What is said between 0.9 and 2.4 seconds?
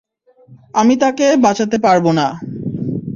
তাকে বাঁচাতে পারব না!